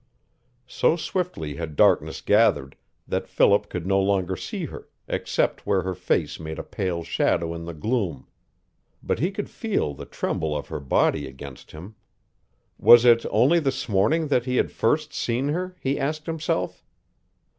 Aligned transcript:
So 0.65 0.95
swiftly 0.95 1.57
had 1.57 1.75
darkness 1.75 2.21
gathered 2.21 2.75
that 3.07 3.27
Philip 3.27 3.69
could 3.69 3.85
no 3.85 4.01
longer 4.01 4.35
see 4.35 4.65
her, 4.65 4.89
except 5.07 5.67
where 5.67 5.83
her 5.83 5.93
face 5.93 6.39
made 6.39 6.57
a 6.57 6.63
pale 6.63 7.03
shadow 7.03 7.53
in 7.53 7.65
the 7.65 7.75
gloom, 7.75 8.25
but 9.03 9.19
he 9.19 9.29
could 9.29 9.47
feel 9.47 9.93
the 9.93 10.05
tremble 10.05 10.57
of 10.57 10.69
her 10.69 10.79
body 10.79 11.27
against 11.27 11.69
him. 11.69 11.93
Was 12.79 13.05
it 13.05 13.27
only 13.29 13.59
this 13.59 13.87
morning 13.87 14.29
that 14.29 14.45
he 14.45 14.55
had 14.55 14.71
first 14.71 15.13
seen 15.13 15.49
her, 15.49 15.75
he 15.79 15.99
asked 15.99 16.25
himself? 16.25 16.83